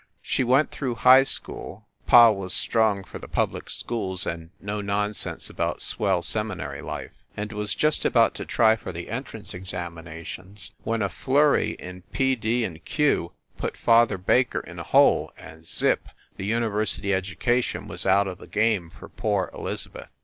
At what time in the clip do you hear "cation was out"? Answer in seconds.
17.37-18.25